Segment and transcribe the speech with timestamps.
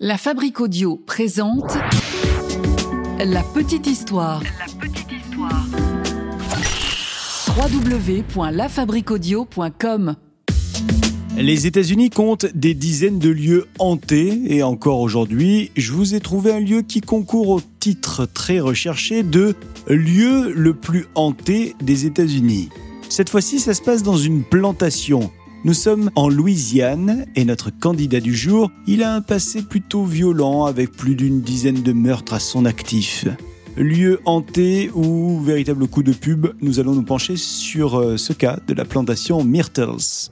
[0.00, 1.78] La Fabrique Audio présente
[3.20, 4.42] La Petite Histoire.
[4.42, 5.64] La petite histoire.
[7.56, 10.16] www.lafabriqueaudio.com
[11.36, 16.52] Les États-Unis comptent des dizaines de lieux hantés et encore aujourd'hui, je vous ai trouvé
[16.52, 19.54] un lieu qui concourt au titre très recherché de
[19.86, 22.68] lieu le plus hanté des États-Unis.
[23.08, 25.30] Cette fois-ci, ça se passe dans une plantation.
[25.64, 30.66] Nous sommes en Louisiane et notre candidat du jour, il a un passé plutôt violent
[30.66, 33.26] avec plus d'une dizaine de meurtres à son actif.
[33.78, 38.58] Lieu hanté ou véritable coup de pub, nous allons nous pencher sur euh, ce cas
[38.68, 40.30] de la plantation Myrtles.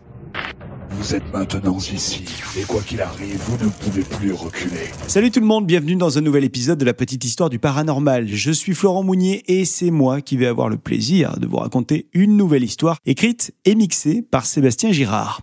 [1.02, 2.23] Vous êtes maintenant ici,
[2.56, 4.88] et quoi qu'il arrive, vous ne pouvez plus reculer.
[5.09, 8.28] Salut tout le monde, bienvenue dans un nouvel épisode de la petite histoire du paranormal.
[8.28, 12.09] Je suis Florent Mounier et c'est moi qui vais avoir le plaisir de vous raconter
[12.12, 15.41] une nouvelle histoire écrite et mixée par Sébastien Girard.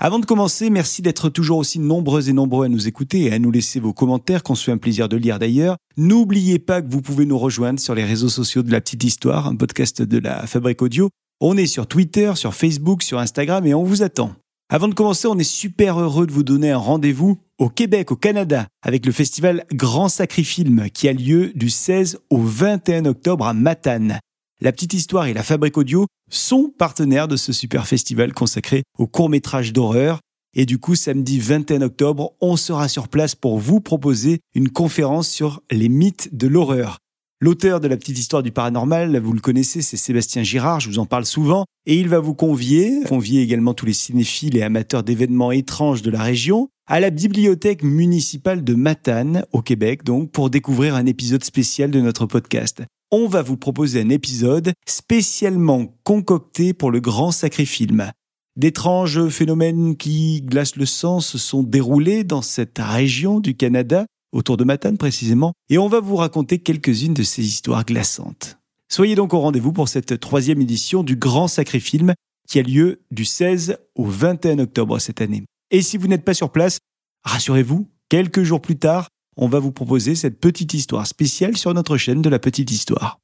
[0.00, 3.38] Avant de commencer, merci d'être toujours aussi nombreux et nombreux à nous écouter et à
[3.38, 5.76] nous laisser vos commentaires qu'on se fait un plaisir de lire d'ailleurs.
[5.96, 9.46] N'oubliez pas que vous pouvez nous rejoindre sur les réseaux sociaux de la petite histoire,
[9.46, 11.10] un podcast de la Fabrique Audio.
[11.40, 14.34] On est sur Twitter, sur Facebook, sur Instagram et on vous attend.
[14.68, 18.16] Avant de commencer, on est super heureux de vous donner un rendez-vous au Québec, au
[18.16, 23.54] Canada, avec le festival Grand Sacrifilm qui a lieu du 16 au 21 octobre à
[23.54, 24.18] Matane.
[24.60, 29.06] La petite histoire et la Fabrique Audio sont partenaires de ce super festival consacré au
[29.06, 30.18] court-métrage d'horreur.
[30.52, 35.28] Et du coup, samedi 21 octobre, on sera sur place pour vous proposer une conférence
[35.28, 36.98] sur les mythes de l'horreur.
[37.38, 40.98] L'auteur de la petite histoire du paranormal, vous le connaissez, c'est Sébastien Girard, je vous
[40.98, 45.02] en parle souvent, et il va vous convier, convier également tous les cinéphiles et amateurs
[45.02, 50.48] d'événements étranges de la région, à la bibliothèque municipale de Matane, au Québec, donc, pour
[50.48, 52.82] découvrir un épisode spécial de notre podcast.
[53.10, 58.12] On va vous proposer un épisode spécialement concocté pour le grand sacrifilm.
[58.56, 64.56] D'étranges phénomènes qui glacent le sang se sont déroulés dans cette région du Canada autour
[64.56, 68.58] de Matane précisément, et on va vous raconter quelques-unes de ces histoires glaçantes.
[68.88, 72.14] Soyez donc au rendez-vous pour cette troisième édition du Grand Sacrifilm
[72.48, 75.44] qui a lieu du 16 au 21 octobre cette année.
[75.70, 76.78] Et si vous n'êtes pas sur place,
[77.24, 81.96] rassurez-vous, quelques jours plus tard, on va vous proposer cette petite histoire spéciale sur notre
[81.96, 83.18] chaîne de la petite histoire.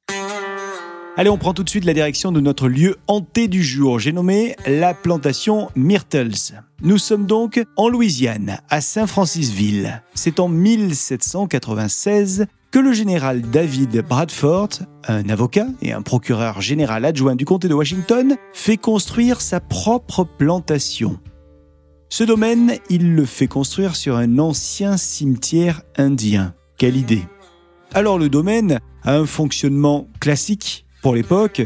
[1.15, 3.99] Allez, on prend tout de suite la direction de notre lieu hanté du jour.
[3.99, 6.55] J'ai nommé la plantation Myrtles.
[6.81, 10.01] Nous sommes donc en Louisiane, à Saint-Francisville.
[10.15, 14.69] C'est en 1796 que le général David Bradford,
[15.07, 20.23] un avocat et un procureur général adjoint du comté de Washington, fait construire sa propre
[20.23, 21.19] plantation.
[22.09, 26.55] Ce domaine, il le fait construire sur un ancien cimetière indien.
[26.79, 27.21] Quelle idée
[27.93, 31.61] Alors le domaine a un fonctionnement classique pour l'époque,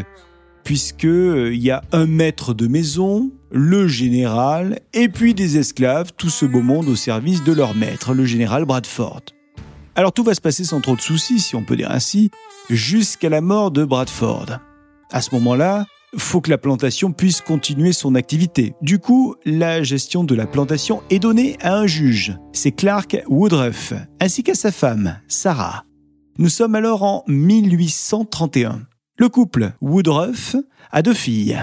[0.65, 6.11] puisque euh, il y a un maître de maison, le général, et puis des esclaves,
[6.17, 9.21] tout ce beau monde au service de leur maître, le général Bradford.
[9.95, 12.31] Alors tout va se passer sans trop de soucis, si on peut dire ainsi,
[12.69, 14.57] jusqu'à la mort de Bradford.
[15.11, 15.85] À ce moment-là,
[16.17, 18.73] faut que la plantation puisse continuer son activité.
[18.81, 22.35] Du coup, la gestion de la plantation est donnée à un juge.
[22.53, 25.83] C'est Clark Woodruff, ainsi qu'à sa femme, Sarah.
[26.39, 28.81] Nous sommes alors en 1831.
[29.19, 30.55] Le couple Woodruff
[30.91, 31.59] a deux filles.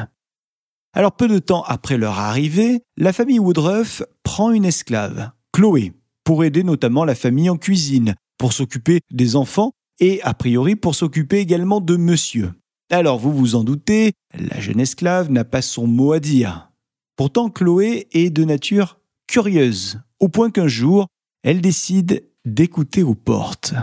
[0.92, 5.92] Alors peu de temps après leur arrivée, la famille Woodruff prend une esclave, Chloé,
[6.24, 9.70] pour aider notamment la famille en cuisine, pour s'occuper des enfants
[10.00, 12.54] et a priori pour s'occuper également de monsieur.
[12.90, 16.72] Alors vous vous en doutez, la jeune esclave n'a pas son mot à dire.
[17.16, 18.98] Pourtant Chloé est de nature
[19.28, 21.06] curieuse, au point qu'un jour,
[21.44, 23.74] elle décide d'écouter aux portes.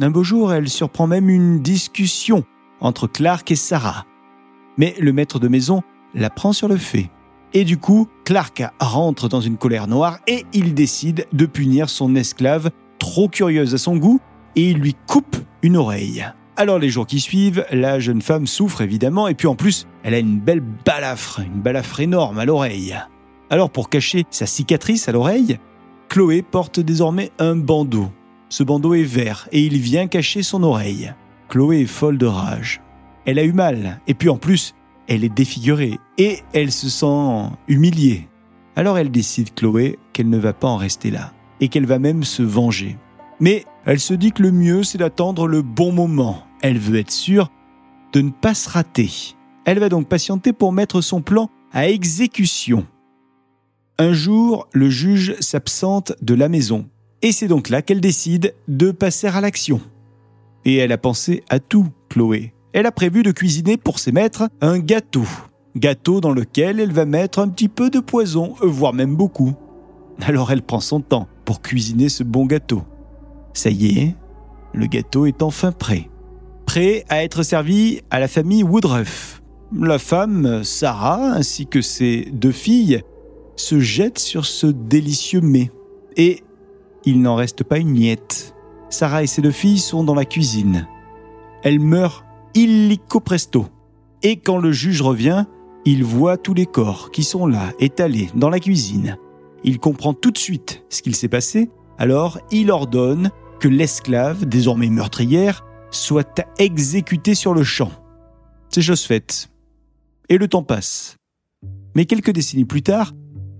[0.00, 2.44] Un beau jour, elle surprend même une discussion
[2.82, 4.04] entre Clark et Sarah.
[4.76, 5.82] Mais le maître de maison
[6.14, 7.10] la prend sur le fait.
[7.54, 12.14] Et du coup, Clark rentre dans une colère noire et il décide de punir son
[12.14, 14.20] esclave, trop curieuse à son goût,
[14.56, 16.26] et il lui coupe une oreille.
[16.56, 20.14] Alors les jours qui suivent, la jeune femme souffre évidemment, et puis en plus, elle
[20.14, 22.94] a une belle balafre, une balafre énorme à l'oreille.
[23.50, 25.58] Alors pour cacher sa cicatrice à l'oreille,
[26.08, 28.10] Chloé porte désormais un bandeau.
[28.48, 31.14] Ce bandeau est vert et il vient cacher son oreille.
[31.52, 32.80] Chloé est folle de rage.
[33.26, 34.74] Elle a eu mal, et puis en plus,
[35.06, 38.26] elle est défigurée, et elle se sent humiliée.
[38.74, 42.24] Alors elle décide, Chloé, qu'elle ne va pas en rester là, et qu'elle va même
[42.24, 42.96] se venger.
[43.38, 46.42] Mais elle se dit que le mieux, c'est d'attendre le bon moment.
[46.62, 47.50] Elle veut être sûre
[48.14, 49.10] de ne pas se rater.
[49.66, 52.86] Elle va donc patienter pour mettre son plan à exécution.
[53.98, 56.88] Un jour, le juge s'absente de la maison,
[57.20, 59.82] et c'est donc là qu'elle décide de passer à l'action.
[60.64, 62.54] Et elle a pensé à tout, Chloé.
[62.72, 65.26] Elle a prévu de cuisiner pour ses maîtres un gâteau.
[65.76, 69.54] Gâteau dans lequel elle va mettre un petit peu de poison, voire même beaucoup.
[70.20, 71.28] Alors elle prend son temps.
[71.44, 72.82] pour cuisiner ce bon gâteau.
[73.52, 74.14] Ça y est,
[74.72, 76.08] le gâteau est enfin prêt.
[76.66, 79.42] Prêt à être servi à la famille Woodruff.
[79.74, 83.02] La femme, Sarah, ainsi que ses deux filles,
[83.56, 85.70] se jettent sur ce délicieux mets.
[86.16, 86.42] Et
[87.04, 88.54] il n'en reste pas une miette.
[88.92, 90.86] Sarah et ses deux filles sont dans la cuisine.
[91.62, 92.24] Elles meurent
[92.54, 93.66] illico presto.
[94.22, 95.46] Et quand le juge revient,
[95.84, 99.16] il voit tous les corps qui sont là, étalés dans la cuisine.
[99.64, 103.30] Il comprend tout de suite ce qu'il s'est passé, alors il ordonne
[103.60, 107.90] que l'esclave, désormais meurtrière, soit exécutée sur le champ.
[108.68, 109.48] C'est chose faite.
[110.28, 111.16] Et le temps passe.
[111.94, 113.12] Mais quelques décennies plus tard,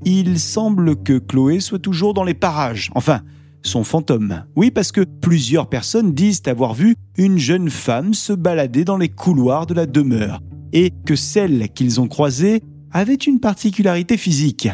[0.05, 2.91] il semble que Chloé soit toujours dans les parages.
[2.95, 3.23] Enfin,
[3.63, 4.45] son fantôme.
[4.57, 9.09] Oui, parce que plusieurs personnes disent avoir vu une jeune femme se balader dans les
[9.09, 10.41] couloirs de la demeure,
[10.73, 14.69] et que celle qu'ils ont croisée avait une particularité physique.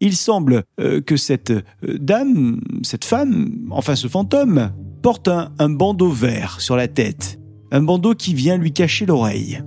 [0.00, 1.62] Il semble euh, que cette euh,
[1.98, 7.82] dame, cette femme, enfin ce fantôme, porte un, un bandeau vert sur la tête, un
[7.82, 9.62] bandeau qui vient lui cacher l'oreille.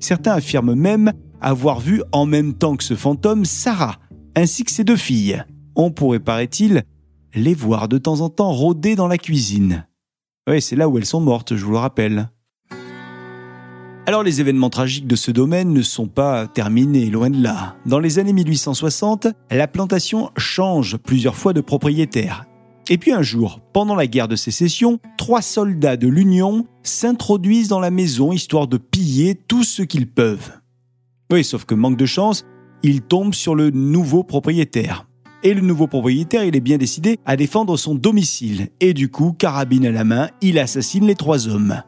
[0.00, 3.98] Certains affirment même avoir vu en même temps que ce fantôme Sarah,
[4.34, 5.44] ainsi que ses deux filles.
[5.74, 6.82] On pourrait, paraît-il,
[7.34, 9.86] les voir de temps en temps rôder dans la cuisine.
[10.48, 12.28] Oui, c'est là où elles sont mortes, je vous le rappelle.
[14.06, 17.76] Alors les événements tragiques de ce domaine ne sont pas terminés, loin de là.
[17.84, 22.46] Dans les années 1860, la plantation change plusieurs fois de propriétaire.
[22.88, 27.80] Et puis un jour, pendant la guerre de sécession, trois soldats de l'Union s'introduisent dans
[27.80, 30.52] la maison histoire de piller tout ce qu'ils peuvent.
[31.30, 32.46] Oui, sauf que manque de chance,
[32.82, 35.07] ils tombent sur le nouveau propriétaire.
[35.44, 38.68] Et le nouveau propriétaire, il est bien décidé à défendre son domicile.
[38.80, 41.82] Et du coup, carabine à la main, il assassine les trois hommes.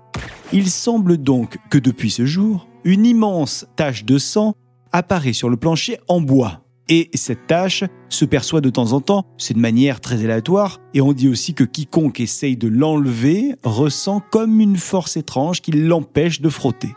[0.52, 4.55] Il semble donc que depuis ce jour, une immense tache de sang
[4.93, 6.62] apparaît sur le plancher en bois.
[6.88, 11.00] Et cette tache se perçoit de temps en temps, c'est de manière très aléatoire, et
[11.00, 16.41] on dit aussi que quiconque essaye de l'enlever ressent comme une force étrange qui l'empêche
[16.41, 16.93] de frotter.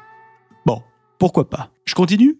[0.66, 0.82] Bon,
[1.20, 1.70] pourquoi pas?
[1.86, 2.40] Je continue?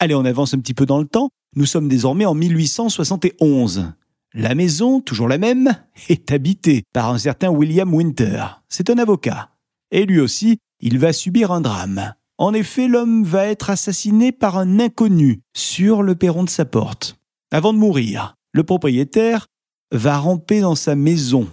[0.00, 1.30] Allez, on avance un petit peu dans le temps.
[1.54, 3.92] Nous sommes désormais en 1871.
[4.32, 5.74] La maison, toujours la même,
[6.08, 8.44] est habitée par un certain William Winter.
[8.68, 9.50] C'est un avocat.
[9.90, 12.14] Et lui aussi, il va subir un drame.
[12.38, 17.18] En effet, l'homme va être assassiné par un inconnu sur le perron de sa porte.
[17.50, 19.46] Avant de mourir, le propriétaire
[19.92, 21.46] va ramper dans sa maison.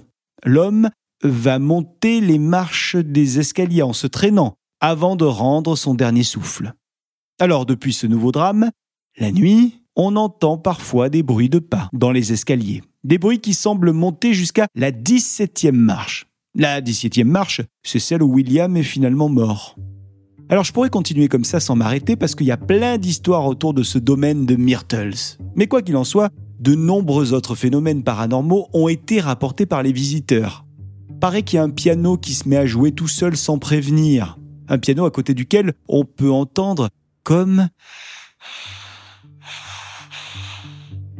[0.45, 0.89] L'homme
[1.21, 6.73] va monter les marches des escaliers en se traînant avant de rendre son dernier souffle.
[7.39, 8.71] Alors depuis ce nouveau drame,
[9.17, 13.53] la nuit, on entend parfois des bruits de pas dans les escaliers, des bruits qui
[13.53, 16.25] semblent monter jusqu'à la 17e marche.
[16.55, 19.75] La 17e marche, c'est celle où William est finalement mort.
[20.47, 23.73] Alors je pourrais continuer comme ça sans m'arrêter parce qu'il y a plein d'histoires autour
[23.73, 25.37] de ce domaine de Myrtles.
[25.55, 26.29] Mais quoi qu'il en soit,
[26.61, 30.65] de nombreux autres phénomènes paranormaux ont été rapportés par les visiteurs.
[31.19, 34.39] Paraît qu'il y a un piano qui se met à jouer tout seul sans prévenir.
[34.69, 36.87] Un piano à côté duquel on peut entendre
[37.23, 37.67] comme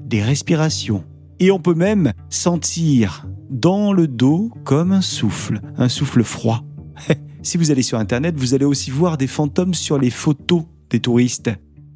[0.09, 1.05] des respirations.
[1.39, 6.63] Et on peut même sentir dans le dos comme un souffle, un souffle froid.
[7.43, 10.99] si vous allez sur Internet, vous allez aussi voir des fantômes sur les photos des
[10.99, 11.51] touristes.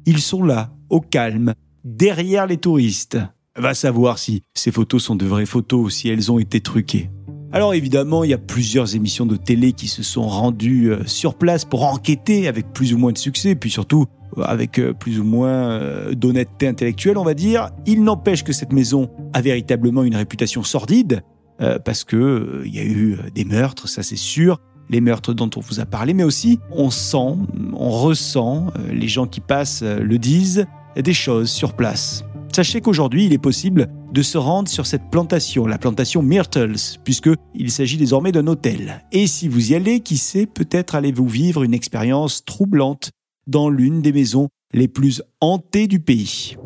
[0.06, 3.18] Ils sont là, au calme, derrière les touristes.
[3.56, 7.10] Va savoir si ces photos sont de vraies photos ou si elles ont été truquées.
[7.52, 11.36] Alors évidemment, il y a plusieurs émissions de télé qui se sont rendues euh, sur
[11.36, 14.06] place pour enquêter avec plus ou moins de succès, puis surtout
[14.42, 15.80] avec euh, plus ou moins
[16.12, 17.70] d'honnêteté intellectuelle, on va dire.
[17.86, 21.22] Il n'empêche que cette maison a véritablement une réputation sordide.
[21.60, 24.60] Euh, parce que euh, il y a eu euh, des meurtres, ça c'est sûr,
[24.90, 27.36] les meurtres dont on vous a parlé, mais aussi on sent,
[27.72, 32.24] on ressent, les gens qui passent le disent, des choses sur place.
[32.52, 37.70] Sachez qu'aujourd'hui, il est possible de se rendre sur cette plantation, la plantation Myrtles, puisqu'il
[37.70, 39.02] s'agit désormais d'un hôtel.
[39.10, 43.10] Et si vous y allez, qui sait, peut-être allez-vous vivre une expérience troublante
[43.46, 46.56] dans l'une des maisons les plus hantées du pays.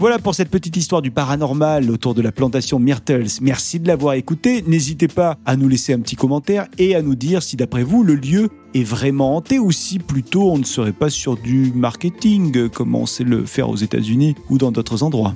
[0.00, 3.26] Voilà pour cette petite histoire du paranormal autour de la plantation Myrtles.
[3.42, 4.64] Merci de l'avoir écouté.
[4.66, 8.02] N'hésitez pas à nous laisser un petit commentaire et à nous dire si d'après vous
[8.02, 12.70] le lieu est vraiment hanté ou si plutôt on ne serait pas sur du marketing
[12.70, 15.34] comme on sait le faire aux États-Unis ou dans d'autres endroits.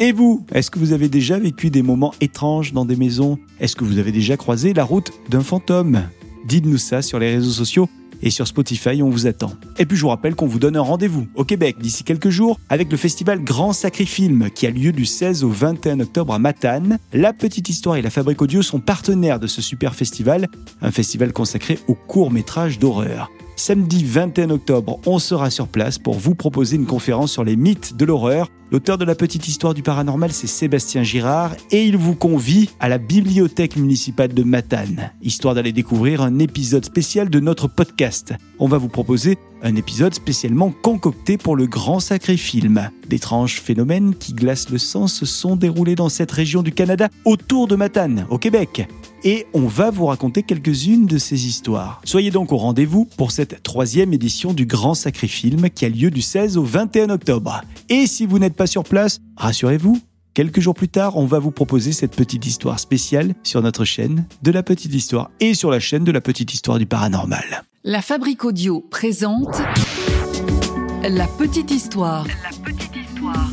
[0.00, 3.38] Et vous, est-ce que vous avez déjà vécu des moments étranges dans des maisons?
[3.60, 6.02] Est-ce que vous avez déjà croisé la route d'un fantôme?
[6.48, 7.88] Dites-nous ça sur les réseaux sociaux
[8.24, 9.52] et sur Spotify, on vous attend.
[9.78, 12.58] Et puis je vous rappelle qu'on vous donne un rendez-vous au Québec d'ici quelques jours
[12.70, 16.38] avec le festival Grand Sacré Film qui a lieu du 16 au 21 octobre à
[16.38, 16.98] Matane.
[17.12, 20.48] La Petite Histoire et la Fabrique Audio sont partenaires de ce super festival,
[20.80, 23.30] un festival consacré aux courts métrages d'horreur.
[23.56, 27.96] Samedi 21 octobre, on sera sur place pour vous proposer une conférence sur les mythes
[27.96, 28.50] de l'horreur.
[28.72, 32.88] L'auteur de la petite histoire du paranormal, c'est Sébastien Girard et il vous convie à
[32.88, 38.34] la bibliothèque municipale de Matane, histoire d'aller découvrir un épisode spécial de notre podcast.
[38.58, 42.90] On va vous proposer un épisode spécialement concocté pour le grand sacré film.
[43.08, 47.66] D'étranges phénomènes qui glacent le sang se sont déroulés dans cette région du Canada autour
[47.66, 48.86] de Matane, au Québec.
[49.24, 52.00] Et on va vous raconter quelques-unes de ces histoires.
[52.04, 56.10] Soyez donc au rendez-vous pour cette troisième édition du Grand Sacré Film qui a lieu
[56.10, 57.62] du 16 au 21 octobre.
[57.88, 59.98] Et si vous n'êtes pas sur place, rassurez-vous,
[60.34, 64.26] Quelques jours plus tard, on va vous proposer cette petite histoire spéciale sur notre chaîne
[64.42, 67.62] de la petite histoire et sur la chaîne de la petite histoire du paranormal.
[67.86, 69.58] La Fabrique Audio présente
[71.02, 72.26] La petite histoire.
[72.26, 73.50] La petite histoire.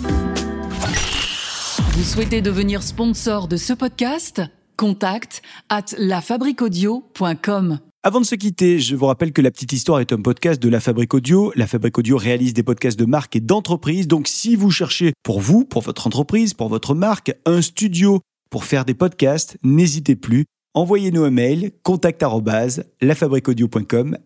[1.92, 4.42] Vous souhaitez devenir sponsor de ce podcast?
[4.78, 7.80] Contact at lafabriquaudio.com.
[8.04, 10.70] Avant de se quitter, je vous rappelle que La Petite Histoire est un podcast de
[10.70, 11.52] La Fabrique Audio.
[11.58, 14.08] La Fabrique Audio réalise des podcasts de marque et d'entreprise.
[14.08, 18.64] Donc si vous cherchez pour vous, pour votre entreprise, pour votre marque, un studio pour
[18.64, 20.46] faire des podcasts, n'hésitez plus.
[20.74, 22.24] Envoyez-nous un mail, contact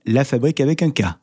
[0.05, 1.17] la fabrique avec un K.